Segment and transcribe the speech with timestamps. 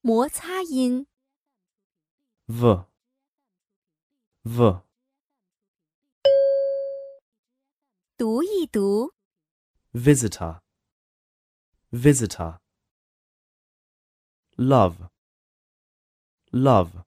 [0.00, 1.06] 摩擦音。
[2.46, 2.86] v
[4.42, 4.82] v
[8.16, 9.12] 读一读，
[9.92, 10.60] visitor
[11.90, 12.60] visitor
[14.56, 15.10] love
[16.50, 17.04] love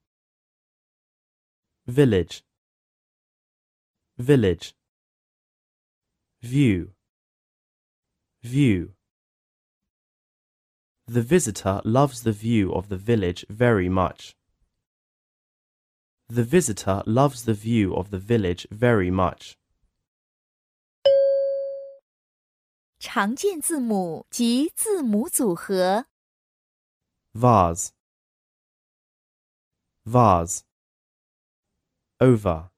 [1.86, 2.42] village
[4.16, 4.72] village
[6.40, 6.92] view
[8.42, 8.93] view
[11.06, 14.34] the visitor loves the view of the village very much
[16.28, 19.56] the visitor loves the view of the village very much
[23.00, 26.04] 常见字母及字母组合。
[27.32, 27.92] vase
[30.04, 30.64] vase
[32.18, 32.70] over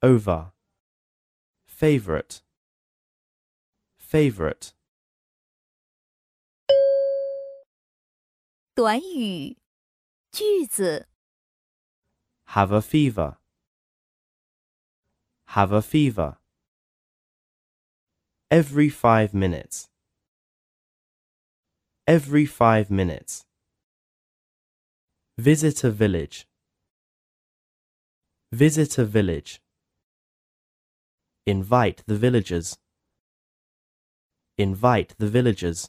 [0.00, 0.52] over
[1.66, 2.42] favorite
[3.98, 4.72] favorite
[8.76, 9.56] 短语、
[10.30, 11.08] 句子、
[12.54, 13.38] have a fever
[15.56, 16.36] have a fever
[18.50, 19.88] every 5 minutes
[22.06, 23.46] every 5 minutes
[25.38, 26.46] visit a village
[28.52, 29.62] visit a village
[31.46, 32.76] invite the villagers
[34.58, 35.88] invite the villagers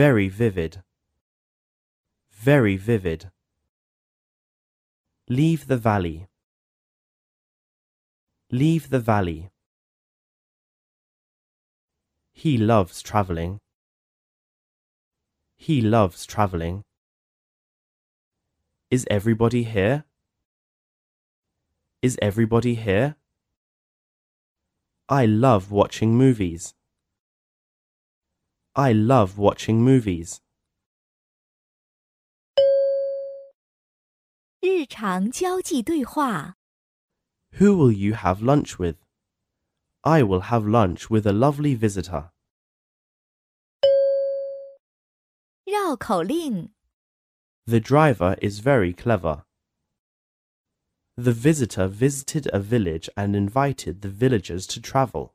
[0.00, 0.82] very vivid
[2.30, 3.30] very vivid
[5.28, 6.26] Leave the valley.
[8.50, 9.50] Leave the valley.
[12.32, 13.60] He loves traveling.
[15.56, 16.82] He loves traveling.
[18.90, 20.04] Is everybody here?
[22.02, 23.14] Is everybody here?
[25.08, 26.74] I love watching movies.
[28.73, 30.37] I love watching movies.
[34.59, 36.57] 日常交际对话。
[37.59, 38.97] Who will you have lunch with?
[40.01, 42.31] I will have lunch with a lovely visitor.
[45.65, 46.71] 绕口令。
[47.65, 49.43] The driver is very clever.
[51.15, 55.33] The visitor visited a village and invited the villagers to travel.